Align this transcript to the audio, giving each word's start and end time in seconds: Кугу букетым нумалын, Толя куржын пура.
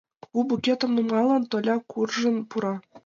Кугу 0.23 0.41
букетым 0.49 0.91
нумалын, 0.97 1.43
Толя 1.51 1.75
куржын 1.91 2.37
пура. 2.49 2.73